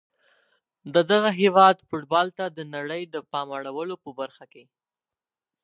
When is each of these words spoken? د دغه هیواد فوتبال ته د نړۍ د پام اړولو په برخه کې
د 0.93 0.95
دغه 1.11 1.29
هیواد 1.41 1.77
فوتبال 1.87 2.27
ته 2.37 2.45
د 2.57 2.59
نړۍ 2.75 3.03
د 3.13 3.15
پام 3.31 3.47
اړولو 3.57 3.95
په 4.03 4.09
برخه 4.19 4.45
کې 4.53 4.63